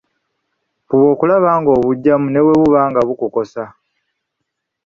[0.87, 3.63] Fuba okulaba ng’obugyamu ne bwe buba nga bukukosa.